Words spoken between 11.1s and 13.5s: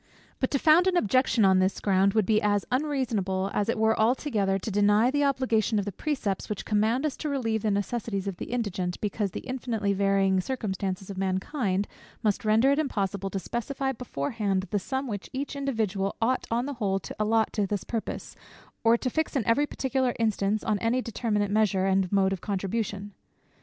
of mankind must render it impossible to